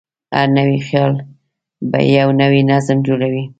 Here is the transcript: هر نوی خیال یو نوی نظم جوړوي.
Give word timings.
هر 0.35 0.47
نوی 0.57 0.79
خیال 0.87 1.13
یو 2.19 2.27
نوی 2.41 2.61
نظم 2.71 2.97
جوړوي. 3.07 3.43